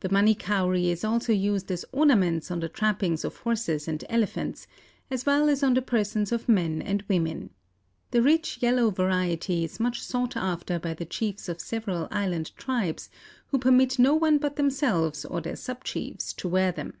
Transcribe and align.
The 0.00 0.10
money 0.10 0.34
cowry 0.34 0.88
is 0.90 1.02
also 1.02 1.32
used 1.32 1.70
as 1.72 1.86
ornaments 1.92 2.50
on 2.50 2.60
the 2.60 2.68
trappings 2.68 3.24
of 3.24 3.38
horses 3.38 3.88
and 3.88 4.04
elephants, 4.10 4.66
as 5.10 5.24
well 5.24 5.48
as 5.48 5.62
on 5.62 5.72
the 5.72 5.80
persons 5.80 6.30
of 6.30 6.46
men 6.46 6.82
and 6.82 7.02
women. 7.08 7.48
The 8.10 8.20
rich 8.20 8.58
yellow 8.60 8.90
variety 8.90 9.64
is 9.64 9.80
much 9.80 10.02
sought 10.02 10.36
after 10.36 10.78
by 10.78 10.92
the 10.92 11.06
chiefs 11.06 11.48
of 11.48 11.58
several 11.58 12.06
island 12.10 12.54
tribes, 12.58 13.08
who 13.46 13.58
permit 13.58 13.98
no 13.98 14.14
one 14.14 14.36
but 14.36 14.56
themselves 14.56 15.24
or 15.24 15.40
their 15.40 15.56
sub 15.56 15.84
chiefs 15.84 16.34
to 16.34 16.46
wear 16.46 16.70
them. 16.70 16.92